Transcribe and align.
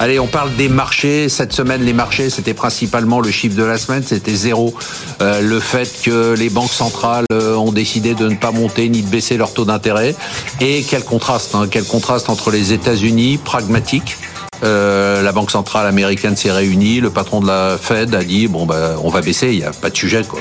Allez, 0.00 0.20
on 0.20 0.28
parle 0.28 0.54
des 0.54 0.68
marchés. 0.68 1.28
Cette 1.28 1.52
semaine, 1.52 1.82
les 1.82 1.92
marchés, 1.92 2.30
c'était 2.30 2.54
principalement 2.54 3.20
le 3.20 3.32
chiffre 3.32 3.56
de 3.56 3.64
la 3.64 3.78
semaine, 3.78 4.04
c'était 4.04 4.34
zéro. 4.34 4.72
Euh, 5.20 5.40
le 5.40 5.58
fait 5.58 5.90
que 6.04 6.34
les 6.34 6.50
banques 6.50 6.72
centrales 6.72 7.26
euh, 7.32 7.56
ont 7.56 7.72
décidé 7.72 8.14
de 8.14 8.28
ne 8.28 8.36
pas 8.36 8.52
monter 8.52 8.88
ni 8.88 9.02
de 9.02 9.08
baisser 9.08 9.36
leur 9.36 9.52
taux 9.52 9.64
d'intérêt. 9.64 10.14
Et 10.60 10.84
quel 10.88 11.02
contraste, 11.02 11.56
hein, 11.56 11.66
quel 11.68 11.84
contraste 11.84 12.30
entre 12.30 12.52
les 12.52 12.72
États-Unis, 12.72 13.38
pragmatiques, 13.44 14.16
euh, 14.64 15.22
la 15.22 15.32
Banque 15.32 15.50
centrale 15.50 15.86
américaine 15.86 16.36
s'est 16.36 16.50
réunie, 16.50 17.00
le 17.00 17.10
patron 17.10 17.40
de 17.40 17.46
la 17.46 17.78
Fed 17.80 18.14
a 18.14 18.24
dit 18.24 18.48
bon 18.48 18.66
ben 18.66 18.96
on 19.02 19.08
va 19.08 19.20
baisser, 19.20 19.48
il 19.52 19.58
n'y 19.58 19.64
a 19.64 19.70
pas 19.70 19.90
de 19.90 19.96
sujet 19.96 20.24
quoi. 20.26 20.40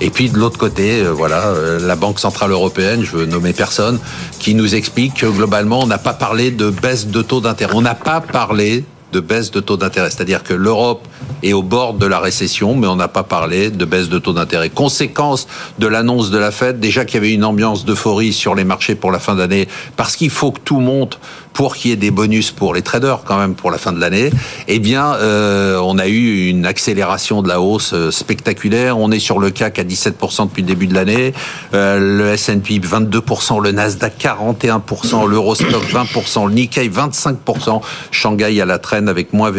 Et 0.00 0.08
puis 0.08 0.30
de 0.30 0.38
l'autre 0.38 0.58
côté, 0.58 1.02
euh, 1.02 1.10
voilà, 1.10 1.48
euh, 1.48 1.86
la 1.86 1.94
Banque 1.94 2.20
centrale 2.20 2.52
européenne, 2.52 3.04
je 3.04 3.16
veux 3.16 3.26
nommer 3.26 3.52
personne, 3.52 3.98
qui 4.38 4.54
nous 4.54 4.74
explique 4.74 5.14
que 5.14 5.26
globalement 5.26 5.80
on 5.80 5.86
n'a 5.86 5.98
pas 5.98 6.14
parlé 6.14 6.50
de 6.50 6.70
baisse 6.70 7.06
de 7.06 7.20
taux 7.20 7.40
d'intérêt. 7.40 7.74
On 7.74 7.82
n'a 7.82 7.94
pas 7.94 8.22
parlé 8.22 8.84
de 9.12 9.20
baisse 9.20 9.50
de 9.50 9.60
taux 9.60 9.76
d'intérêt. 9.76 10.08
C'est-à-dire 10.10 10.42
que 10.42 10.54
l'Europe 10.54 11.06
est 11.42 11.52
au 11.52 11.62
bord 11.62 11.94
de 11.94 12.06
la 12.06 12.18
récession, 12.18 12.74
mais 12.74 12.86
on 12.86 12.96
n'a 12.96 13.08
pas 13.08 13.22
parlé 13.22 13.70
de 13.70 13.84
baisse 13.84 14.08
de 14.08 14.18
taux 14.18 14.32
d'intérêt. 14.32 14.70
Conséquence 14.70 15.46
de 15.78 15.86
l'annonce 15.86 16.30
de 16.30 16.38
la 16.38 16.50
Fed, 16.50 16.80
déjà 16.80 17.04
qu'il 17.04 17.14
y 17.14 17.18
avait 17.18 17.32
une 17.32 17.44
ambiance 17.44 17.84
d'euphorie 17.84 18.32
sur 18.32 18.54
les 18.54 18.64
marchés 18.64 18.94
pour 18.94 19.10
la 19.10 19.18
fin 19.18 19.34
d'année, 19.34 19.68
parce 19.96 20.16
qu'il 20.16 20.30
faut 20.30 20.52
que 20.52 20.60
tout 20.60 20.80
monte 20.80 21.18
pour 21.52 21.76
qu'il 21.76 21.90
y 21.90 21.94
ait 21.94 21.96
des 21.96 22.10
bonus 22.10 22.52
pour 22.52 22.74
les 22.74 22.82
traders 22.82 23.22
quand 23.24 23.38
même 23.38 23.54
pour 23.54 23.70
la 23.70 23.78
fin 23.78 23.92
de 23.92 24.00
l'année, 24.00 24.30
eh 24.68 24.78
bien, 24.78 25.14
euh, 25.14 25.78
on 25.82 25.98
a 25.98 26.06
eu 26.06 26.48
une 26.48 26.64
accélération 26.64 27.42
de 27.42 27.48
la 27.48 27.60
hausse 27.60 27.92
euh, 27.92 28.10
spectaculaire. 28.10 28.98
On 28.98 29.10
est 29.10 29.18
sur 29.18 29.38
le 29.38 29.50
CAC 29.50 29.78
à 29.78 29.84
17% 29.84 30.46
depuis 30.46 30.62
le 30.62 30.68
début 30.68 30.86
de 30.86 30.94
l'année, 30.94 31.34
euh, 31.74 31.98
le 31.98 32.32
S&P 32.32 32.78
22%, 32.78 33.62
le 33.62 33.72
Nasdaq 33.72 34.14
41%, 34.18 35.28
l'Eurostock 35.28 35.84
20%, 35.92 36.48
le 36.48 36.54
Nikkei 36.54 36.88
25%, 36.88 37.82
Shanghai 38.10 38.60
à 38.60 38.64
la 38.64 38.78
traîne 38.78 39.08
avec 39.08 39.32
moins 39.32 39.50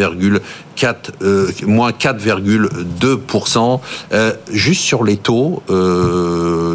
4, 0.74 1.12
euh, 1.22 1.50
moins 1.66 1.92
4,2%. 1.92 3.80
Euh, 4.12 4.32
juste 4.50 4.82
sur 4.82 5.04
les 5.04 5.16
taux, 5.16 5.62
euh, 5.70 6.71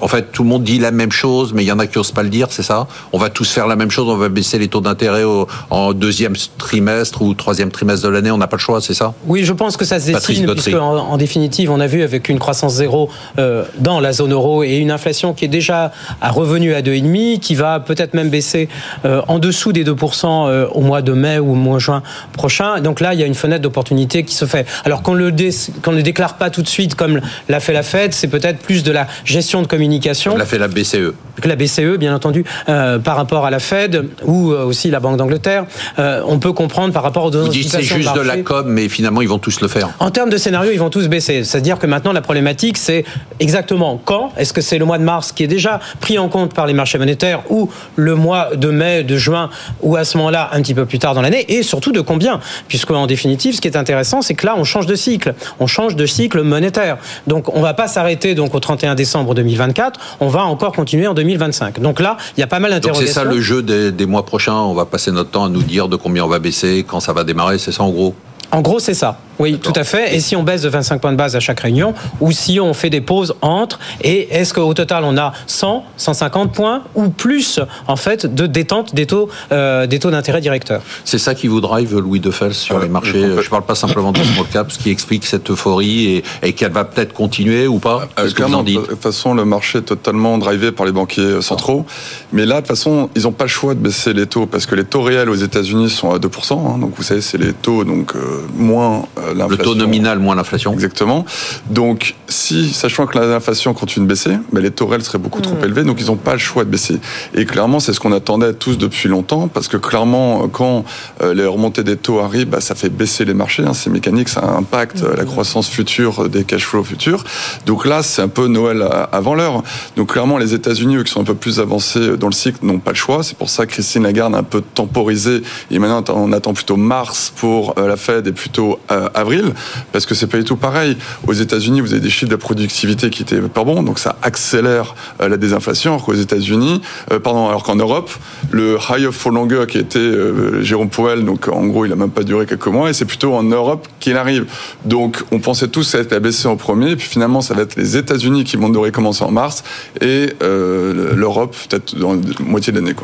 en 0.00 0.08
fait, 0.08 0.32
tout 0.32 0.42
le 0.42 0.48
monde 0.48 0.64
dit 0.64 0.78
la 0.78 0.90
même 0.90 1.12
chose, 1.12 1.52
mais 1.54 1.64
il 1.64 1.66
y 1.66 1.72
en 1.72 1.78
a 1.78 1.86
qui 1.86 1.98
n'osent 1.98 2.12
pas 2.12 2.22
le 2.22 2.28
dire, 2.28 2.48
c'est 2.50 2.62
ça? 2.62 2.86
On 3.12 3.18
va 3.18 3.30
tous 3.30 3.50
faire 3.50 3.66
la 3.66 3.76
même 3.76 3.90
chose, 3.90 4.08
on 4.08 4.16
va 4.16 4.28
baisser 4.28 4.58
les 4.58 4.68
taux 4.68 4.80
d'intérêt 4.80 5.24
en 5.70 5.92
deuxième 5.92 6.34
trimestre 6.58 7.22
ou 7.22 7.34
troisième 7.34 7.70
trimestre 7.70 8.06
de 8.06 8.12
l'année, 8.12 8.30
on 8.30 8.38
n'a 8.38 8.46
pas 8.46 8.56
le 8.56 8.62
choix, 8.62 8.80
c'est 8.80 8.94
ça? 8.94 9.14
Oui, 9.26 9.44
je 9.44 9.52
pense 9.52 9.76
que 9.76 9.84
ça 9.84 10.00
se 10.00 10.12
dessine, 10.12 10.46
puisque 10.52 10.74
en, 10.74 10.96
en, 10.96 11.16
définitive, 11.16 11.70
on 11.70 11.80
a 11.80 11.86
vu 11.86 12.02
avec 12.02 12.28
une 12.28 12.38
croissance 12.38 12.74
zéro 12.74 13.10
euh, 13.38 13.64
dans 13.78 14.00
la 14.00 14.12
zone 14.12 14.32
euro 14.32 14.62
et 14.62 14.76
une 14.76 14.90
inflation 14.90 15.32
qui 15.34 15.44
est 15.44 15.48
déjà 15.48 15.92
à 16.20 16.30
revenu 16.30 16.74
à 16.74 16.82
2,5, 16.82 17.38
qui 17.38 17.54
va 17.54 17.80
peut-être 17.80 18.14
même 18.14 18.30
baisser 18.30 18.68
euh, 19.04 19.22
en 19.28 19.38
dessous 19.38 19.72
des 19.72 19.84
2% 19.84 20.26
euh, 20.26 20.66
au 20.68 20.80
mois 20.80 21.02
de 21.02 21.12
mai 21.12 21.38
ou 21.38 21.52
au 21.52 21.54
mois 21.54 21.76
de 21.76 21.80
juin 21.80 22.02
prochain. 22.32 22.80
Donc 22.80 23.00
là, 23.00 23.14
il 23.14 23.20
y 23.20 23.22
a 23.22 23.26
une 23.26 23.34
fenêtre 23.34 23.62
d'opportunité 23.62 24.24
qui 24.24 24.34
se 24.34 24.44
fait. 24.44 24.66
Alors 24.84 25.02
qu'on 25.02 25.14
le 25.14 25.34
qu'on 25.82 25.92
ne 25.92 26.00
déclare 26.00 26.34
pas 26.34 26.50
tout 26.50 26.62
de 26.62 26.68
suite 26.68 26.94
comme 26.94 27.20
l'a 27.48 27.60
fait 27.60 27.72
la 27.72 27.82
Fed, 27.82 28.12
c'est 28.12 28.28
peut-être 28.28 28.58
plus 28.58 28.82
de 28.82 28.92
la 28.92 29.06
gestion 29.24 29.63
de 29.64 29.68
communication. 29.68 30.36
L'a 30.36 30.46
fait 30.46 30.58
la 30.58 30.68
BCE. 30.68 31.14
La 31.42 31.56
BCE, 31.56 31.98
bien 31.98 32.14
entendu, 32.14 32.44
euh, 32.68 32.98
par 32.98 33.16
rapport 33.16 33.44
à 33.44 33.50
la 33.50 33.58
Fed 33.58 34.08
ou 34.24 34.52
euh, 34.52 34.64
aussi 34.64 34.90
la 34.90 35.00
Banque 35.00 35.16
d'Angleterre, 35.16 35.66
euh, 35.98 36.22
on 36.26 36.38
peut 36.38 36.52
comprendre 36.52 36.92
par 36.92 37.02
rapport 37.02 37.24
aux 37.24 37.30
deux 37.30 37.42
Vous 37.42 37.48
dites 37.48 37.70
c'est 37.70 37.82
juste 37.82 38.14
de, 38.14 38.20
la 38.20 38.38
com, 38.38 38.66
mais 38.66 38.88
finalement 38.88 39.20
ils 39.20 39.28
vont 39.28 39.38
tous 39.38 39.60
le 39.60 39.68
faire. 39.68 39.90
En 39.98 40.10
termes 40.10 40.30
de 40.30 40.36
scénario, 40.36 40.70
ils 40.72 40.78
vont 40.78 40.90
tous 40.90 41.08
baisser. 41.08 41.44
C'est-à-dire 41.44 41.78
que 41.78 41.86
maintenant 41.86 42.12
la 42.12 42.22
problématique, 42.22 42.78
c'est 42.78 43.04
exactement 43.40 44.00
quand. 44.04 44.32
Est-ce 44.36 44.52
que 44.52 44.60
c'est 44.60 44.78
le 44.78 44.84
mois 44.84 44.98
de 44.98 45.04
mars 45.04 45.32
qui 45.32 45.42
est 45.42 45.48
déjà 45.48 45.80
pris 46.00 46.18
en 46.18 46.28
compte 46.28 46.54
par 46.54 46.66
les 46.66 46.72
marchés 46.72 46.98
monétaires 46.98 47.42
ou 47.50 47.70
le 47.96 48.14
mois 48.14 48.50
de 48.54 48.68
mai, 48.68 49.02
de 49.02 49.16
juin, 49.16 49.50
ou 49.82 49.96
à 49.96 50.04
ce 50.04 50.16
moment-là 50.18 50.50
un 50.52 50.62
petit 50.62 50.74
peu 50.74 50.86
plus 50.86 50.98
tard 50.98 51.14
dans 51.14 51.22
l'année, 51.22 51.44
et 51.48 51.62
surtout 51.62 51.92
de 51.92 52.00
combien, 52.00 52.40
puisque 52.68 52.90
en 52.90 53.06
définitive, 53.06 53.56
ce 53.56 53.60
qui 53.60 53.68
est 53.68 53.76
intéressant, 53.76 54.22
c'est 54.22 54.34
que 54.34 54.46
là, 54.46 54.54
on 54.56 54.64
change 54.64 54.86
de 54.86 54.94
cycle. 54.94 55.34
On 55.60 55.66
change 55.66 55.96
de 55.96 56.06
cycle 56.06 56.42
monétaire. 56.42 56.98
Donc, 57.26 57.54
on 57.54 57.60
va 57.60 57.74
pas 57.74 57.88
s'arrêter 57.88 58.34
donc 58.34 58.54
au 58.54 58.60
31 58.60 58.94
décembre 58.94 59.34
2024. 59.34 60.00
On 60.20 60.28
va 60.28 60.44
encore 60.44 60.72
continuer 60.72 61.06
en 61.06 61.14
2025. 61.24 61.80
Donc 61.80 62.00
là, 62.00 62.16
il 62.36 62.40
y 62.40 62.42
a 62.42 62.46
pas 62.46 62.60
mal 62.60 62.70
d'interrogations. 62.70 63.06
C'est 63.06 63.12
ça 63.12 63.24
le 63.24 63.40
jeu 63.40 63.62
des, 63.62 63.90
des 63.92 64.06
mois 64.06 64.24
prochains. 64.26 64.54
On 64.54 64.74
va 64.74 64.84
passer 64.84 65.10
notre 65.10 65.30
temps 65.30 65.44
à 65.44 65.48
nous 65.48 65.62
dire 65.62 65.88
de 65.88 65.96
combien 65.96 66.24
on 66.24 66.28
va 66.28 66.38
baisser, 66.38 66.84
quand 66.86 67.00
ça 67.00 67.12
va 67.12 67.24
démarrer. 67.24 67.58
C'est 67.58 67.72
ça 67.72 67.82
en 67.82 67.90
gros? 67.90 68.14
En 68.50 68.60
gros, 68.60 68.78
c'est 68.78 68.94
ça. 68.94 69.18
Oui, 69.38 69.58
tout 69.58 69.72
à 69.74 69.84
fait. 69.84 70.14
Et 70.14 70.20
si 70.20 70.36
on 70.36 70.42
baisse 70.42 70.62
de 70.62 70.68
25 70.68 71.00
points 71.00 71.12
de 71.12 71.16
base 71.16 71.34
à 71.34 71.40
chaque 71.40 71.60
réunion, 71.60 71.94
ou 72.20 72.30
si 72.30 72.60
on 72.60 72.72
fait 72.72 72.90
des 72.90 73.00
pauses 73.00 73.34
entre, 73.42 73.78
et 74.00 74.28
est-ce 74.30 74.54
qu'au 74.54 74.72
total 74.74 75.04
on 75.04 75.16
a 75.18 75.32
100, 75.46 75.84
150 75.96 76.52
points 76.52 76.82
ou 76.94 77.08
plus 77.08 77.60
en 77.88 77.96
fait 77.96 78.32
de 78.32 78.46
détente 78.46 78.94
des 78.94 79.06
taux, 79.06 79.28
euh, 79.50 79.86
des 79.86 79.98
taux 79.98 80.10
d'intérêt 80.10 80.40
directeurs 80.40 80.82
C'est 81.04 81.18
ça 81.18 81.34
qui 81.34 81.48
vous 81.48 81.60
drive 81.60 81.98
Louis 81.98 82.20
Defels 82.20 82.54
sur 82.54 82.78
les 82.78 82.88
marchés. 82.88 83.22
Je 83.22 83.26
ne 83.26 83.48
parle 83.48 83.64
pas 83.64 83.74
simplement 83.74 84.12
de 84.12 84.22
small 84.22 84.46
cap, 84.52 84.70
ce 84.70 84.78
qui 84.78 84.90
explique 84.90 85.24
cette 85.24 85.50
euphorie 85.50 86.22
et, 86.42 86.52
qu'elle 86.52 86.72
va 86.72 86.84
peut-être 86.84 87.12
continuer 87.12 87.66
ou 87.66 87.80
pas. 87.80 88.08
Euh, 88.20 88.28
de 88.28 88.86
toute 88.86 89.02
façon, 89.02 89.34
le 89.34 89.44
marché 89.44 89.78
est 89.78 89.82
totalement 89.82 90.38
drivé 90.38 90.70
par 90.70 90.86
les 90.86 90.92
banquiers 90.92 91.42
centraux. 91.42 91.86
Mais 92.32 92.46
là, 92.46 92.56
de 92.56 92.60
toute 92.60 92.68
façon, 92.68 93.10
ils 93.16 93.22
n'ont 93.22 93.32
pas 93.32 93.44
le 93.44 93.50
choix 93.50 93.74
de 93.74 93.80
baisser 93.80 94.12
les 94.12 94.26
taux 94.26 94.46
parce 94.46 94.66
que 94.66 94.76
les 94.76 94.84
taux 94.84 95.02
réels 95.02 95.28
aux 95.28 95.34
États-Unis 95.34 95.90
sont 95.90 96.12
à 96.12 96.18
2%. 96.18 96.52
Hein, 96.52 96.78
donc 96.78 96.92
vous 96.96 97.02
savez, 97.02 97.20
c'est 97.20 97.38
les 97.38 97.52
taux 97.52 97.82
donc 97.82 98.14
euh, 98.14 98.33
moins 98.54 99.06
euh, 99.18 99.48
le 99.48 99.56
taux 99.56 99.74
nominal 99.74 100.18
moins 100.18 100.34
l'inflation. 100.34 100.72
Exactement. 100.72 101.24
Donc, 101.70 102.14
si, 102.28 102.72
sachant 102.72 103.06
que 103.06 103.18
l'inflation 103.18 103.74
continue 103.74 104.06
de 104.06 104.08
baisser, 104.08 104.36
mais 104.52 104.60
les 104.60 104.70
taux 104.70 104.86
réels 104.86 105.02
seraient 105.02 105.18
beaucoup 105.18 105.40
trop 105.40 105.54
mmh. 105.54 105.64
élevés, 105.64 105.84
donc 105.84 106.00
ils 106.00 106.06
n'ont 106.06 106.16
pas 106.16 106.32
le 106.32 106.38
choix 106.38 106.64
de 106.64 106.70
baisser. 106.70 106.98
Et 107.34 107.44
clairement, 107.44 107.80
c'est 107.80 107.92
ce 107.92 108.00
qu'on 108.00 108.12
attendait 108.12 108.54
tous 108.54 108.78
depuis 108.78 109.08
longtemps, 109.08 109.48
parce 109.48 109.68
que 109.68 109.76
clairement, 109.76 110.48
quand 110.48 110.84
euh, 111.22 111.34
les 111.34 111.46
remontées 111.46 111.84
des 111.84 111.96
taux 111.96 112.20
arrivent, 112.20 112.48
bah, 112.48 112.60
ça 112.60 112.74
fait 112.74 112.88
baisser 112.88 113.24
les 113.24 113.34
marchés. 113.34 113.64
Hein, 113.64 113.74
c'est 113.74 113.90
mécanique, 113.90 114.28
ça 114.28 114.44
impacte 114.44 115.02
mmh. 115.02 115.16
la 115.16 115.24
croissance 115.24 115.68
future 115.68 116.28
des 116.28 116.44
cash 116.44 116.64
flows 116.64 116.84
futurs. 116.84 117.24
Donc 117.66 117.86
là, 117.86 118.02
c'est 118.02 118.22
un 118.22 118.28
peu 118.28 118.48
Noël 118.48 118.86
avant 119.12 119.34
l'heure. 119.34 119.62
Donc 119.96 120.12
clairement, 120.12 120.38
les 120.38 120.54
États-Unis, 120.54 120.96
eux, 120.96 121.04
qui 121.04 121.12
sont 121.12 121.20
un 121.20 121.24
peu 121.24 121.34
plus 121.34 121.60
avancés 121.60 122.16
dans 122.16 122.28
le 122.28 122.32
cycle, 122.32 122.58
n'ont 122.62 122.78
pas 122.78 122.92
le 122.92 122.96
choix. 122.96 123.22
C'est 123.22 123.36
pour 123.36 123.50
ça 123.50 123.66
que 123.66 123.72
Christine 123.72 124.02
Lagarde 124.02 124.34
a 124.34 124.38
un 124.38 124.42
peu 124.42 124.60
temporisé. 124.60 125.42
Et 125.70 125.78
maintenant, 125.78 126.04
on 126.14 126.32
attend 126.32 126.54
plutôt 126.54 126.76
mars 126.76 127.32
pour 127.36 127.74
la 127.76 127.96
Fed 127.96 128.13
et 128.24 128.32
plutôt 128.32 128.78
avril, 128.88 129.52
parce 129.92 130.06
que 130.06 130.14
c'est 130.14 130.26
pas 130.26 130.38
du 130.38 130.44
tout 130.44 130.56
pareil. 130.56 130.96
Aux 131.26 131.32
États-Unis, 131.32 131.80
vous 131.80 131.92
avez 131.92 132.00
des 132.00 132.10
chiffres 132.10 132.30
de 132.30 132.36
productivité 132.36 133.10
qui 133.10 133.22
étaient 133.22 133.40
pas 133.40 133.64
bons, 133.64 133.82
donc 133.82 133.98
ça 133.98 134.16
accélère 134.22 134.94
euh, 135.20 135.28
la 135.28 135.36
désinflation. 135.36 135.92
Alors 135.92 136.04
qu'aux 136.04 136.14
États-Unis, 136.14 136.80
euh, 137.12 137.18
pardon, 137.18 137.48
alors 137.48 137.62
qu'en 137.62 137.76
Europe, 137.76 138.10
le 138.50 138.78
high 138.90 139.06
of 139.06 139.14
for 139.14 139.32
longer 139.32 139.64
qui 139.68 139.78
était 139.78 139.98
euh, 139.98 140.62
Jérôme 140.62 140.90
Powell, 140.90 141.24
donc 141.24 141.48
en 141.48 141.66
gros, 141.66 141.84
il 141.84 141.92
a 141.92 141.96
même 141.96 142.10
pas 142.10 142.22
duré 142.22 142.46
quelques 142.46 142.66
mois, 142.66 142.90
et 142.90 142.92
c'est 142.92 143.04
plutôt 143.04 143.34
en 143.34 143.42
Europe 143.42 143.88
qu'il 144.00 144.16
arrive. 144.16 144.46
Donc, 144.84 145.22
on 145.30 145.38
pensait 145.38 145.68
tous 145.68 145.92
que 145.92 145.98
ça 145.98 145.98
allait 145.98 146.20
baisser 146.20 146.48
en 146.48 146.56
premier, 146.56 146.92
et 146.92 146.96
puis 146.96 147.08
finalement, 147.08 147.40
ça 147.40 147.54
va 147.54 147.62
être 147.62 147.76
les 147.76 147.96
États-Unis 147.96 148.44
qui 148.44 148.56
vont 148.56 148.68
devoir 148.68 148.90
commencer 148.92 149.24
en 149.24 149.30
mars, 149.30 149.64
et 150.00 150.30
l'Europe 150.40 151.56
peut-être 151.68 151.96
dans 151.96 152.14
la 152.14 152.20
moitié 152.40 152.72
de 152.72 152.78
l'année. 152.78 152.94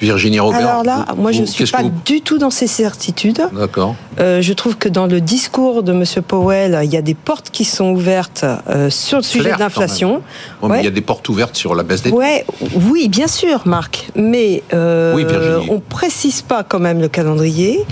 Virginie 0.00 0.40
Robert. 0.40 0.60
Alors 0.60 0.84
là, 0.84 1.06
moi, 1.16 1.32
je 1.32 1.40
ne 1.40 1.46
suis 1.46 1.66
pas 1.66 1.82
du 2.04 2.20
tout 2.20 2.38
dans 2.38 2.50
ces 2.50 2.66
certitudes. 2.66 3.42
D'accord. 3.52 3.96
Euh, 4.20 4.40
je 4.40 4.52
trouve 4.52 4.76
que 4.76 4.88
dans 4.88 5.06
le 5.06 5.20
discours 5.20 5.82
de 5.82 5.92
M. 5.92 6.04
Powell, 6.26 6.80
il 6.84 6.92
y 6.92 6.96
a 6.96 7.02
des 7.02 7.14
portes 7.14 7.50
qui 7.50 7.64
sont 7.64 7.90
ouvertes 7.90 8.44
euh, 8.68 8.90
sur 8.90 9.18
le 9.18 9.24
sujet 9.24 9.52
de 9.52 9.58
l'inflation. 9.58 10.22
Il 10.62 10.84
y 10.84 10.86
a 10.86 10.90
des 10.90 11.00
portes 11.00 11.28
ouvertes 11.28 11.56
sur 11.56 11.74
la 11.74 11.82
baisse 11.82 12.02
des 12.02 12.10
taux. 12.10 12.18
Ouais, 12.18 12.44
oui, 12.90 13.08
bien 13.08 13.26
sûr, 13.26 13.62
Marc. 13.66 14.08
Mais 14.14 14.62
euh, 14.72 15.60
on 15.68 15.74
ne 15.74 15.80
précise 15.80 16.42
pas 16.42 16.62
quand 16.62 16.80
même 16.80 17.00
le 17.00 17.08
calendrier. 17.08 17.84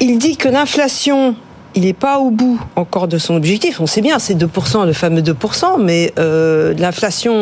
Il 0.00 0.18
dit 0.18 0.36
que 0.36 0.48
l'inflation 0.48 1.34
il 1.78 1.84
n'est 1.84 1.92
pas 1.92 2.18
au 2.18 2.30
bout 2.30 2.58
encore 2.74 3.06
de 3.06 3.18
son 3.18 3.36
objectif. 3.36 3.80
On 3.80 3.86
sait 3.86 4.00
bien, 4.00 4.18
c'est 4.18 4.34
2%, 4.34 4.84
le 4.84 4.92
fameux 4.92 5.20
2%, 5.20 5.80
mais 5.80 6.12
euh, 6.18 6.74
l'inflation, 6.76 7.32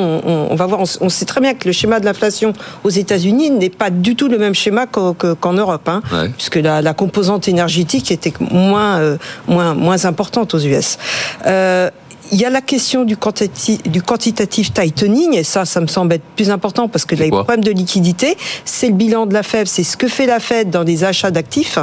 on, 0.50 0.54
va 0.54 0.66
voir, 0.66 0.80
on, 1.00 1.08
sait 1.08 1.24
très 1.24 1.40
bien 1.40 1.54
que 1.54 1.66
le 1.66 1.72
schéma 1.72 2.00
de 2.00 2.04
l'inflation 2.04 2.52
aux 2.84 2.90
États-Unis 2.90 3.48
n'est 3.50 3.70
pas 3.70 3.88
du 3.88 4.14
tout 4.14 4.28
le 4.28 4.36
même 4.36 4.54
schéma 4.54 4.84
qu'en 4.86 5.52
Europe, 5.54 5.88
hein, 5.88 6.02
puisque 6.36 6.56
la, 6.56 6.92
composante 6.92 7.48
énergétique 7.48 8.10
était 8.10 8.34
moins, 8.52 8.98
euh, 8.98 9.16
moins, 9.48 9.72
moins 9.72 10.04
importante 10.04 10.52
aux 10.52 10.60
US. 10.60 10.98
Euh, 11.46 11.90
il 12.32 12.38
y 12.38 12.44
a 12.44 12.50
la 12.50 12.60
question 12.60 13.04
du, 13.04 13.16
du 13.84 14.02
quantitative 14.02 14.72
tightening, 14.72 15.36
et 15.36 15.44
ça, 15.44 15.64
ça 15.64 15.80
me 15.80 15.86
semble 15.86 16.14
être 16.14 16.24
plus 16.36 16.50
important 16.50 16.88
parce 16.88 17.04
que 17.04 17.14
les 17.14 17.30
problèmes 17.30 17.64
de 17.64 17.70
liquidité, 17.70 18.36
c'est 18.64 18.88
le 18.88 18.94
bilan 18.94 19.26
de 19.26 19.34
la 19.34 19.42
Fed, 19.42 19.66
c'est 19.66 19.82
ce 19.82 19.96
que 19.96 20.08
fait 20.08 20.26
la 20.26 20.40
Fed 20.40 20.70
dans 20.70 20.82
les 20.82 21.04
achats 21.04 21.30
d'actifs, 21.30 21.78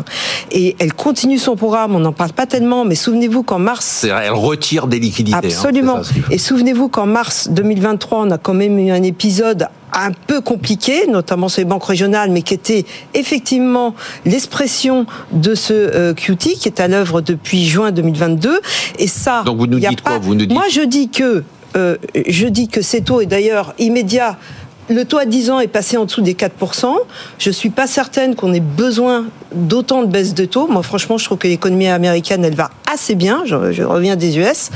et 0.52 0.76
elle 0.80 0.94
continue 0.94 1.38
son 1.38 1.56
programme, 1.56 1.96
on 1.96 2.00
n'en 2.00 2.14
parle 2.14 2.34
pas 2.34 2.46
tellement, 2.46 2.86
mais 2.86 2.96
souvenez-vous 2.96 3.44
qu'en 3.44 3.60
mars... 3.60 4.06
Elle 4.06 4.32
retire 4.32 4.88
des 4.88 5.00
liquidités. 5.00 5.38
Hein, 5.38 5.42
Absolument. 5.44 6.02
et 6.30 6.38
souvenez-vous 6.38 6.90
qu'en 6.90 7.06
mars 7.06 7.50
2023, 7.50 8.22
on 8.22 8.32
a 8.32 8.38
quand 8.38 8.54
même 8.54 8.80
eu 8.80 8.92
un 8.92 9.04
épisode 9.04 9.68
un 9.94 10.12
peu 10.12 10.42
compliqué, 10.42 11.08
notamment 11.08 11.50
sur 11.50 11.62
les 11.62 11.66
banques 11.66 11.86
régionales, 11.86 12.32
mais 12.32 12.42
qui 12.42 12.54
était 12.54 12.86
effectivement 13.14 13.96
l'expression 14.26 15.06
de 15.32 15.56
ce 15.56 15.74
euh, 15.74 16.14
QT 16.14 16.56
qui 16.56 16.68
est 16.68 16.80
à 16.80 16.88
l'œuvre 16.88 17.22
depuis 17.22 17.66
juin 17.66 17.92
2022. 17.92 18.60
Et 19.00 19.08
ça, 19.08 19.44
donc 19.46 19.58
vous 19.58 19.68
nous 19.68 19.80
dites 19.80 20.02
quoi 20.02 20.20
Vous 20.20 20.36
nous 20.36 20.46
dites... 20.46 20.54
Moi, 20.54 20.66
je 20.72 20.82
dis 20.82 21.10
que 21.10 21.44
euh, 21.76 21.98
je 22.28 22.48
dis 22.48 22.68
que 22.68 22.82
ces 22.82 23.02
taux 23.02 23.22
est 23.22 23.26
d'ailleurs 23.26 23.74
immédiat 23.80 24.38
le 24.90 25.06
taux 25.06 25.18
à 25.18 25.26
10 25.26 25.50
ans 25.50 25.60
est 25.60 25.68
passé 25.68 25.98
en 25.98 26.06
dessous 26.06 26.22
des 26.22 26.34
4%. 26.34 26.94
Je 27.40 27.50
suis 27.50 27.70
pas 27.70 27.88
certaine 27.88 28.36
qu'on 28.36 28.54
ait 28.54 28.60
besoin 28.60 29.26
d'autant 29.54 30.02
de 30.02 30.08
baisse 30.08 30.34
de 30.34 30.46
taux. 30.46 30.68
Moi, 30.68 30.84
franchement, 30.84 31.18
je 31.18 31.26
trouve 31.26 31.38
que 31.38 31.48
l'économie 31.48 31.88
américaine, 31.88 32.44
elle 32.44 32.56
va 32.56 32.70
assez 32.94 33.16
bien. 33.16 33.44
Je, 33.46 33.84
reviens 33.84 34.16
des 34.16 34.38
US. 34.38 34.70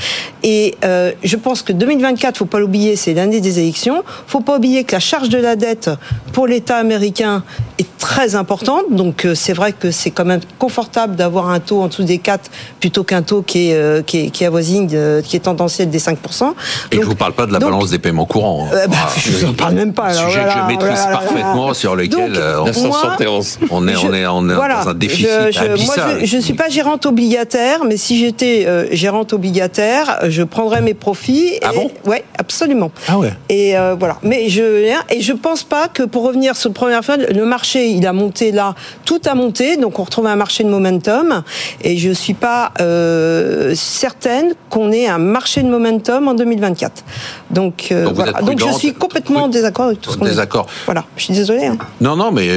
Et 0.43 0.75
euh, 0.83 1.11
je 1.23 1.35
pense 1.35 1.61
que 1.61 1.73
2024, 1.73 2.37
faut 2.37 2.45
pas 2.45 2.59
l'oublier, 2.59 2.95
c'est 2.95 3.13
l'année 3.13 3.41
des 3.41 3.59
élections. 3.59 4.03
faut 4.27 4.41
pas 4.41 4.57
oublier 4.57 4.83
que 4.83 4.93
la 4.93 4.99
charge 4.99 5.29
de 5.29 5.37
la 5.37 5.55
dette 5.55 5.89
pour 6.33 6.47
l'État 6.47 6.77
américain 6.77 7.43
est 7.79 7.97
très 7.97 8.35
importante. 8.35 8.85
Donc, 8.91 9.25
euh, 9.25 9.35
c'est 9.35 9.53
vrai 9.53 9.73
que 9.73 9.91
c'est 9.91 10.11
quand 10.11 10.25
même 10.25 10.41
confortable 10.59 11.15
d'avoir 11.15 11.49
un 11.49 11.59
taux 11.59 11.81
en 11.81 11.87
dessous 11.87 12.03
des 12.03 12.17
4 12.17 12.49
plutôt 12.79 13.03
qu'un 13.03 13.21
taux 13.21 13.41
qui 13.41 13.69
est, 13.69 13.75
euh, 13.75 14.01
qui 14.01 14.19
est, 14.19 14.29
qui 14.29 14.45
avoisine, 14.45 14.87
qui 15.23 15.35
est 15.35 15.41
tendanciel 15.41 15.89
des 15.89 15.99
5%. 15.99 16.53
Et 16.91 16.97
je 16.97 17.01
je 17.01 17.05
vous 17.05 17.15
parle 17.15 17.33
pas 17.33 17.45
de 17.45 17.53
la 17.53 17.59
balance 17.59 17.89
des 17.89 17.99
paiements 17.99 18.25
courants. 18.25 18.67
Hein. 18.71 18.87
Bah, 18.89 18.97
je 19.17 19.45
ne 19.45 19.53
parle 19.53 19.75
même 19.75 19.93
pas. 19.93 20.13
Sujet 20.13 20.43
que 20.43 20.51
je 20.51 20.67
maîtrise 20.67 21.05
parfaitement, 21.11 21.73
sur 21.73 21.95
lequel 21.95 22.37
on, 22.59 23.41
on 23.69 23.87
est, 23.87 23.95
on 23.95 24.13
est, 24.13 24.27
on 24.27 24.49
est 24.49 24.55
dans 24.55 24.89
un 24.89 24.93
déficit 24.93 25.27
je, 25.51 25.85
Moi, 25.85 25.95
je 26.23 26.37
ne 26.37 26.41
suis 26.41 26.53
pas 26.53 26.69
gérante 26.69 27.05
obligataire, 27.05 27.85
mais 27.85 27.97
si 27.97 28.06
j'étais 28.15 28.65
euh, 28.67 28.87
gérante 28.91 29.33
obligataire, 29.33 30.19
je 30.29 30.43
prendrais 30.43 30.81
mes 30.81 30.93
profits. 30.93 31.59
Ah 31.61 31.71
bon? 31.73 31.91
Ouais, 32.05 32.23
absolument. 32.37 32.91
Ah 33.07 33.17
ouais. 33.17 33.33
Et 33.49 33.77
euh, 33.77 33.95
voilà. 33.99 34.17
Mais 34.23 34.49
je 34.49 34.61
et 35.09 35.21
je 35.21 35.33
pense 35.33 35.63
pas 35.63 35.87
que 35.87 36.03
pour 36.03 36.23
revenir 36.23 36.55
sur 36.55 36.69
le 36.69 36.73
premier 36.73 37.01
fois, 37.01 37.17
le 37.17 37.45
marché 37.45 37.89
il 37.89 38.05
a 38.05 38.13
monté 38.13 38.51
là, 38.51 38.75
tout 39.05 39.19
a 39.25 39.33
monté, 39.35 39.77
donc 39.77 39.99
on 39.99 40.03
retrouve 40.03 40.27
un 40.27 40.35
marché 40.35 40.63
de 40.63 40.69
momentum. 40.69 41.43
Et 41.81 41.97
je 41.97 42.11
suis 42.11 42.33
pas 42.33 42.71
euh, 42.79 43.73
certaine 43.75 44.53
qu'on 44.69 44.91
ait 44.91 45.07
un 45.07 45.17
marché 45.17 45.63
de 45.63 45.69
momentum 45.69 46.27
en 46.27 46.33
2024. 46.33 47.03
Donc, 47.49 47.93
voilà. 48.13 48.33
Donc 48.41 48.59
je 48.59 48.71
suis 48.77 48.93
complètement 48.93 49.43
en 49.43 49.47
désaccord 49.47 49.85
avec 49.85 50.01
tout 50.01 50.11
ce 50.11 50.17
qu'on 50.17 50.25
Désaccord. 50.25 50.67
Voilà. 50.85 51.05
Je 51.15 51.23
suis 51.23 51.33
désolé. 51.33 51.65
Hein. 51.65 51.77
Non, 52.01 52.15
non, 52.15 52.31
mais 52.31 52.49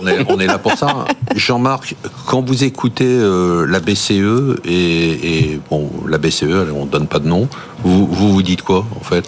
on 0.00 0.06
est 0.06 0.26
on 0.28 0.40
est 0.40 0.46
là 0.46 0.58
pour 0.58 0.72
ça. 0.72 1.04
Jean-Marc, 1.34 1.94
quand 2.26 2.42
vous 2.42 2.64
écoutez 2.64 3.18
la 3.68 3.80
BCE 3.80 4.60
et, 4.64 4.71
bon, 5.70 5.90
la 6.08 6.18
BCE, 6.18 6.70
on 6.74 6.84
ne 6.84 6.90
donne 6.90 7.06
pas 7.06 7.18
de 7.18 7.28
nom, 7.28 7.48
vous, 7.84 8.06
vous, 8.06 8.42
dites 8.42 8.62
quoi 8.62 8.84
en 8.98 9.04
fait? 9.04 9.24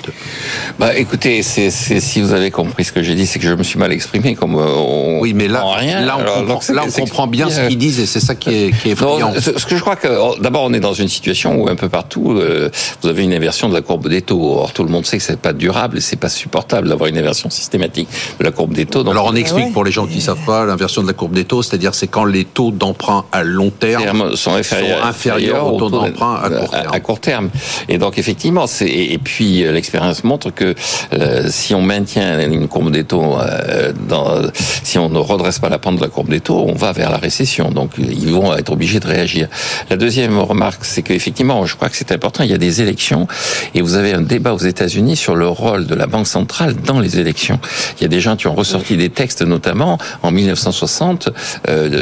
Bah 0.78 0.96
écoutez, 0.96 1.42
c'est, 1.42 1.70
si 1.70 2.20
vous 2.20 2.32
avez 2.32 2.50
compris 2.50 2.84
ce 2.84 2.92
que 2.92 3.02
j'ai 3.02 3.14
dit, 3.14 3.26
c'est 3.26 3.38
que 3.38 3.46
je 3.46 3.54
me 3.54 3.62
suis 3.62 3.78
mal 3.78 3.92
exprimé. 3.92 4.34
Comme 4.34 4.56
euh, 4.56 5.18
oui, 5.20 5.32
mais 5.34 5.48
là, 5.48 5.64
rien. 5.74 6.00
là 6.00 6.16
on, 6.18 6.46
comprend, 6.46 6.74
là, 6.74 6.82
on 6.86 6.90
comprend 6.90 7.26
bien 7.26 7.50
ce 7.50 7.68
qu'ils 7.68 7.78
disent 7.78 8.00
et 8.00 8.06
c'est 8.06 8.20
ça 8.20 8.34
qui 8.34 8.50
est, 8.50 8.76
qui 8.76 8.88
est 8.88 8.92
effrayant. 8.92 9.32
ce 9.38 9.66
que 9.66 9.76
je 9.76 9.80
crois 9.80 9.96
que 9.96 10.08
oh, 10.08 10.36
d'abord 10.40 10.64
on 10.64 10.72
est 10.72 10.80
dans 10.80 10.92
une 10.92 11.08
situation 11.08 11.62
où 11.62 11.68
un 11.68 11.76
peu 11.76 11.88
partout 11.88 12.32
euh, 12.32 12.70
vous 13.02 13.08
avez 13.08 13.24
une 13.24 13.32
inversion 13.32 13.68
de 13.68 13.74
la 13.74 13.82
courbe 13.82 14.08
des 14.08 14.22
taux. 14.22 14.54
Or 14.58 14.72
tout 14.72 14.84
le 14.84 14.90
monde 14.90 15.06
sait 15.06 15.18
que 15.18 15.22
c'est 15.22 15.38
pas 15.38 15.52
durable 15.52 15.98
et 15.98 16.00
c'est 16.00 16.16
pas 16.16 16.28
supportable 16.28 16.88
d'avoir 16.88 17.08
une 17.08 17.18
inversion 17.18 17.50
systématique 17.50 18.08
de 18.38 18.44
la 18.44 18.50
courbe 18.50 18.74
des 18.74 18.86
taux. 18.86 19.08
Alors 19.08 19.26
on 19.26 19.34
explique 19.34 19.72
pour 19.72 19.84
les 19.84 19.92
gens 19.92 20.06
qui 20.06 20.20
savent 20.20 20.44
pas 20.46 20.64
l'inversion 20.64 21.02
de 21.02 21.06
la 21.06 21.12
courbe 21.12 21.32
des 21.32 21.44
taux, 21.44 21.62
c'est-à-dire 21.62 21.94
c'est 21.94 22.08
quand 22.08 22.24
les 22.24 22.44
taux 22.44 22.70
d'emprunt 22.70 23.24
à 23.32 23.42
long 23.42 23.70
terme 23.70 24.36
sont 24.36 24.54
inférieurs, 24.54 25.72
aux 25.72 25.78
taux 25.78 25.90
d'emprunt 25.90 26.40
à 26.42 26.50
court 26.50 26.70
terme. 26.70 26.94
À, 26.94 27.00
court 27.00 27.20
terme. 27.20 27.50
Et 27.88 27.98
donc 27.98 28.18
effectivement, 28.18 28.43
et 28.82 29.18
puis 29.18 29.64
euh, 29.64 29.72
l'expérience 29.72 30.22
montre 30.24 30.50
que 30.50 30.74
euh, 31.12 31.48
si 31.48 31.74
on 31.74 31.80
maintient 31.80 32.40
une 32.40 32.68
courbe 32.68 32.90
des 32.90 33.04
taux, 33.04 33.36
euh, 33.38 33.92
dans, 34.08 34.42
si 34.82 34.98
on 34.98 35.08
ne 35.08 35.18
redresse 35.18 35.58
pas 35.58 35.68
la 35.68 35.78
pente 35.78 35.96
de 35.96 36.02
la 36.02 36.08
courbe 36.08 36.28
des 36.28 36.40
taux, 36.40 36.64
on 36.68 36.74
va 36.74 36.92
vers 36.92 37.10
la 37.10 37.16
récession. 37.16 37.70
Donc 37.70 37.92
ils 37.98 38.30
vont 38.30 38.54
être 38.54 38.70
obligés 38.70 39.00
de 39.00 39.06
réagir. 39.06 39.48
La 39.90 39.96
deuxième 39.96 40.38
remarque, 40.38 40.84
c'est 40.84 41.02
qu'effectivement, 41.02 41.64
je 41.64 41.74
crois 41.76 41.88
que 41.88 41.96
c'est 41.96 42.12
important. 42.12 42.44
Il 42.44 42.50
y 42.50 42.54
a 42.54 42.58
des 42.58 42.82
élections 42.82 43.26
et 43.74 43.80
vous 43.80 43.94
avez 43.94 44.12
un 44.12 44.20
débat 44.20 44.52
aux 44.52 44.58
États-Unis 44.58 45.16
sur 45.16 45.36
le 45.36 45.48
rôle 45.48 45.86
de 45.86 45.94
la 45.94 46.06
banque 46.06 46.26
centrale 46.26 46.74
dans 46.74 47.00
les 47.00 47.18
élections. 47.18 47.58
Il 47.98 48.02
y 48.02 48.04
a 48.04 48.08
des 48.08 48.20
gens 48.20 48.36
qui 48.36 48.46
ont 48.46 48.54
ressorti 48.54 48.96
des 48.96 49.10
textes, 49.10 49.42
notamment 49.42 49.98
en 50.22 50.30
1960, 50.30 51.30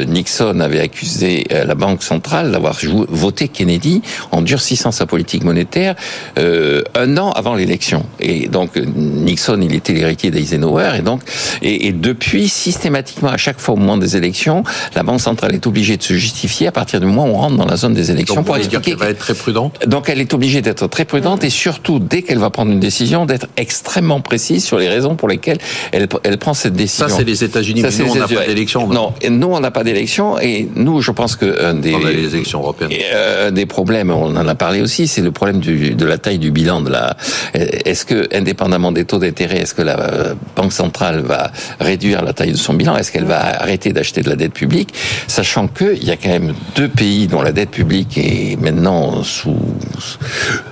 Nixon 0.07 0.59
avait 0.59 0.79
accusé 0.81 1.47
la 1.49 1.75
banque 1.75 2.03
centrale 2.03 2.51
d'avoir 2.51 2.77
voté 3.09 3.47
Kennedy 3.47 4.01
en 4.31 4.41
durcissant 4.41 4.91
sa 4.91 5.05
politique 5.05 5.43
monétaire. 5.43 5.95
Euh, 6.37 6.81
un 6.95 7.17
an 7.17 7.31
avant 7.31 7.55
l'élection. 7.55 8.05
Et 8.19 8.47
donc 8.47 8.75
Nixon, 8.75 9.59
il 9.61 9.75
était 9.75 9.93
l'héritier 9.93 10.31
d'Eisenhower, 10.31 10.91
et 10.97 11.01
donc 11.01 11.21
et, 11.61 11.91
depuis 11.91 12.49
systématiquement 12.49 13.29
à 13.29 13.37
chaque 13.37 13.59
fois 13.59 13.75
au 13.75 13.77
moment 13.77 13.97
des 13.97 14.17
élections, 14.17 14.63
la 14.95 15.03
banque 15.03 15.21
centrale 15.21 15.53
est 15.53 15.67
obligée 15.67 15.97
de 15.97 16.03
se 16.03 16.13
justifier 16.13 16.67
à 16.67 16.71
partir 16.71 16.99
du 16.99 17.05
moment 17.05 17.25
où 17.25 17.35
on 17.35 17.37
rentre 17.37 17.57
dans 17.57 17.65
la 17.65 17.75
zone 17.75 17.93
des 17.93 18.11
élections 18.11 18.35
donc, 18.35 18.45
pour 18.45 18.57
expliquer 18.57 18.91
qu'elle 18.91 18.99
va 18.99 19.09
être 19.09 19.19
très 19.19 19.35
prudente. 19.35 19.79
Donc 19.87 20.09
elle 20.09 20.19
est 20.19 20.33
obligée 20.33 20.61
d'être 20.61 20.87
très 20.87 21.05
prudente 21.05 21.43
et 21.43 21.49
surtout 21.49 21.99
dès 21.99 22.23
qu'elle 22.23 22.39
va 22.39 22.49
prendre 22.49 22.71
une 22.71 22.79
décision 22.79 23.25
d'être 23.25 23.47
extrêmement 23.57 24.21
précise 24.21 24.63
sur 24.63 24.77
les 24.77 24.89
raisons 24.89 25.15
pour 25.15 25.27
lesquelles 25.27 25.59
elle, 25.91 26.07
elle 26.23 26.37
prend 26.37 26.53
cette 26.53 26.73
décision. 26.73 27.07
Ça 27.07 27.15
c'est 27.15 27.23
les 27.23 27.43
États-Unis, 27.43 27.83
nous 27.83 28.11
on 28.11 28.15
n'a 28.15 28.27
pas 28.27 28.45
d'élection. 28.45 28.87
Non, 28.87 29.13
nous 29.29 29.47
on 29.47 29.59
n'a 29.59 29.71
pas 29.71 29.83
d'élection 29.83 30.39
et 30.39 30.67
nous 30.75 31.01
je 31.01 31.11
pense 31.11 31.35
que 31.35 31.63
un 31.63 31.75
des 31.75 31.95
les 32.03 32.35
élections 32.35 32.61
européennes. 32.61 32.91
Euh, 33.13 33.51
des 33.51 33.65
problèmes, 33.65 34.11
on 34.11 34.35
en 34.35 34.47
a 34.47 34.55
parlé 34.55 34.81
aussi, 34.81 35.07
c'est 35.07 35.21
le 35.21 35.31
problème 35.31 35.59
du, 35.59 35.91
de 35.91 36.05
la 36.05 36.17
taille 36.23 36.39
du 36.39 36.49
bilan 36.49 36.81
de 36.81 36.89
la. 36.89 37.15
Est-ce 37.53 38.05
que, 38.05 38.27
indépendamment 38.35 38.91
des 38.91 39.05
taux 39.05 39.19
d'intérêt, 39.19 39.59
est-ce 39.59 39.75
que 39.75 39.83
la 39.83 39.99
euh, 39.99 40.33
banque 40.55 40.73
centrale 40.73 41.19
va 41.21 41.51
réduire 41.79 42.23
la 42.23 42.33
taille 42.33 42.53
de 42.53 42.57
son 42.57 42.73
bilan? 42.73 42.97
Est-ce 42.97 43.11
qu'elle 43.11 43.25
va 43.25 43.61
arrêter 43.61 43.93
d'acheter 43.93 44.21
de 44.21 44.29
la 44.29 44.35
dette 44.35 44.53
publique? 44.53 44.93
Sachant 45.27 45.67
qu'il 45.67 46.03
y 46.03 46.11
a 46.11 46.17
quand 46.17 46.29
même 46.29 46.53
deux 46.75 46.89
pays 46.89 47.27
dont 47.27 47.41
la 47.41 47.51
dette 47.51 47.71
publique 47.71 48.17
est 48.17 48.59
maintenant 48.59 49.23
sous, 49.23 49.57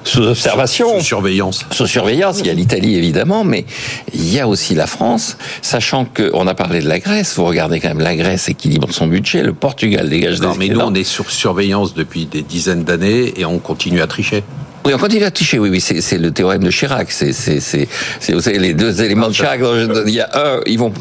sous 0.04 0.24
observation. 0.24 1.00
Sous 1.00 1.06
surveillance. 1.06 1.66
Sous 1.72 1.88
surveillance. 1.88 2.40
Il 2.40 2.48
y 2.48 2.50
a 2.50 2.54
l'Italie, 2.54 2.96
évidemment, 2.96 3.44
mais 3.44 3.66
il 4.14 4.34
y 4.34 4.40
a 4.40 4.48
aussi 4.48 4.74
la 4.74 4.88
France. 4.88 5.38
Sachant 5.62 6.06
qu'on 6.06 6.48
a 6.48 6.56
parlé 6.56 6.80
de 6.82 6.88
la 6.88 7.00
Grèce. 7.00 7.36
Vous 7.36 7.46
regardez 7.46 7.80
quand 7.80 7.90
même 7.90 8.00
la 8.00 8.16
Grèce 8.16 8.50
équilibre 8.50 8.92
son 8.92 9.08
budget. 9.08 9.44
Le 9.44 9.54
Portugal 9.54 10.10
dégage 10.10 10.40
non, 10.42 10.56
mais 10.58 10.70
nous, 10.70 10.80
on 10.80 10.94
est 10.94 11.04
sur 11.04 11.30
surveillance 11.30 11.94
depuis 11.94 12.26
des 12.26 12.42
dizaines 12.42 12.84
d'années 12.84 13.34
et 13.38 13.46
on 13.46 13.60
continue 13.60 14.02
à 14.02 14.08
tricher. 14.08 14.44
Oui, 14.84 14.94
on 14.96 14.98
continue 14.98 15.24
à 15.26 15.32
tricher, 15.32 15.60
oui, 15.60 15.70
oui, 15.70 15.80
c'est 15.80 16.18
le 16.18 16.32
théorème 16.32 16.64
de 16.64 16.72
Chirac. 16.72 17.12
C'est, 17.12 17.88
les 18.58 18.74
deux 18.74 19.02
éléments 19.04 19.28
de 19.28 19.34
Chirac. 19.34 19.60
Il 20.08 20.14
y 20.14 20.20
a 20.20 20.30
un, 20.34 20.62
ils 20.66 20.80
vont, 20.80 20.92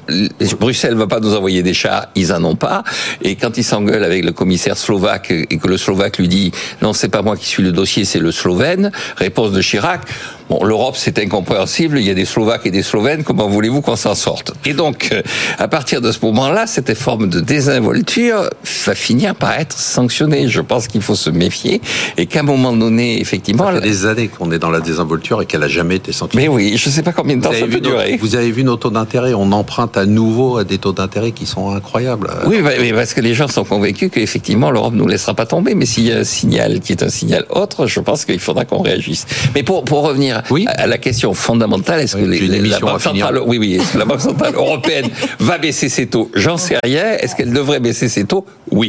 Bruxelles 0.58 0.94
va 0.94 1.06
pas 1.06 1.20
nous 1.20 1.34
envoyer 1.34 1.62
des 1.62 1.72
chats, 1.72 2.10
ils 2.14 2.32
en 2.32 2.44
ont 2.44 2.56
pas. 2.56 2.84
Et 3.22 3.36
quand 3.36 3.56
il 3.56 3.64
s'engueule 3.64 4.04
avec 4.04 4.24
le 4.24 4.32
commissaire 4.32 4.76
slovaque 4.76 5.30
et 5.30 5.56
que 5.56 5.66
le 5.66 5.78
slovaque 5.78 6.18
lui 6.18 6.28
dit, 6.28 6.52
non, 6.82 6.92
c'est 6.92 7.08
pas 7.08 7.22
moi 7.22 7.36
qui 7.36 7.46
suis 7.46 7.62
le 7.62 7.72
dossier, 7.72 8.04
c'est 8.04 8.18
le 8.18 8.32
slovène. 8.32 8.92
Réponse 9.16 9.52
de 9.52 9.62
Chirac. 9.62 10.02
Bon, 10.50 10.64
l'Europe, 10.64 10.96
c'est 10.96 11.16
incompréhensible. 11.20 12.00
Il 12.00 12.04
y 12.04 12.10
a 12.10 12.14
des 12.14 12.24
Slovaques 12.24 12.66
et 12.66 12.72
des 12.72 12.82
Slovènes. 12.82 13.22
Comment 13.22 13.46
voulez-vous 13.46 13.82
qu'on 13.82 13.94
s'en 13.94 14.16
sorte? 14.16 14.52
Et 14.66 14.74
donc, 14.74 15.10
euh, 15.12 15.22
à 15.58 15.68
partir 15.68 16.00
de 16.00 16.10
ce 16.10 16.18
moment-là, 16.24 16.66
cette 16.66 16.92
forme 16.94 17.28
de 17.28 17.38
désinvolture 17.38 18.50
va 18.84 18.94
finir 18.96 19.36
par 19.36 19.52
être 19.52 19.78
sanctionnée. 19.78 20.48
Je 20.48 20.60
pense 20.60 20.88
qu'il 20.88 21.02
faut 21.02 21.14
se 21.14 21.30
méfier 21.30 21.80
et 22.16 22.26
qu'à 22.26 22.40
un 22.40 22.42
moment 22.42 22.72
donné, 22.72 23.20
effectivement, 23.20 23.66
ça 23.66 23.74
fait 23.74 23.80
des 23.80 24.06
années 24.06 24.26
qu'on 24.26 24.50
est 24.50 24.58
dans 24.58 24.70
la 24.70 24.80
désinvolture 24.80 25.40
et 25.40 25.46
qu'elle 25.46 25.62
a 25.62 25.68
jamais 25.68 25.96
été 25.96 26.10
sanctionnée. 26.10 26.48
Mais 26.48 26.52
oui, 26.52 26.76
je 26.76 26.88
ne 26.88 26.94
sais 26.94 27.02
pas 27.04 27.12
combien 27.12 27.36
de 27.36 27.42
temps 27.42 27.52
ça 27.52 27.66
peut 27.68 27.78
durer. 27.78 28.18
vous 28.20 28.34
avez 28.34 28.50
vu 28.50 28.64
nos 28.64 28.76
taux 28.76 28.90
d'intérêt 28.90 29.34
On 29.34 29.52
emprunte 29.52 29.96
à 29.96 30.04
nouveau 30.04 30.56
à 30.56 30.64
des 30.64 30.78
taux 30.78 30.92
d'intérêt 30.92 31.30
qui 31.30 31.46
sont 31.46 31.70
incroyables. 31.70 32.28
Oui, 32.46 32.60
parce 32.92 33.14
que 33.14 33.20
les 33.20 33.34
gens 33.34 33.46
sont 33.46 33.62
convaincus 33.62 34.10
qu'effectivement 34.12 34.72
l'Europe 34.72 34.94
nous 34.96 35.06
laissera 35.06 35.34
pas 35.34 35.46
tomber. 35.46 35.76
Mais 35.76 35.86
s'il 35.86 36.08
y 36.08 36.12
a 36.12 36.18
un 36.18 36.24
signal 36.24 36.80
qui 36.80 36.90
est 36.90 37.04
un 37.04 37.08
signal 37.08 37.46
autre, 37.50 37.86
je 37.86 38.00
pense 38.00 38.24
qu'il 38.24 38.40
faudra 38.40 38.64
qu'on 38.64 38.82
réagisse. 38.82 39.28
Mais 39.54 39.62
pour 39.62 39.84
pour 39.84 40.02
revenir 40.02 40.39
oui. 40.50 40.66
à 40.68 40.86
la 40.86 40.98
question 40.98 41.34
fondamentale, 41.34 42.00
est-ce 42.00 42.16
que 42.16 42.24
la 42.24 42.78
Banque 42.78 43.00
centrale, 43.00 43.40
oui, 43.44 43.58
oui, 43.58 43.74
est-ce 43.74 43.92
que 43.92 43.98
la 43.98 44.04
Banque 44.04 44.20
centrale 44.20 44.54
européenne 44.56 45.08
va 45.38 45.58
baisser 45.58 45.88
ses 45.88 46.06
taux? 46.06 46.30
J'en 46.34 46.56
sais 46.56 46.78
rien. 46.82 47.12
Est-ce 47.18 47.36
qu'elle 47.36 47.52
devrait 47.52 47.80
baisser 47.80 48.08
ses 48.08 48.24
taux? 48.24 48.44
Oui. 48.70 48.88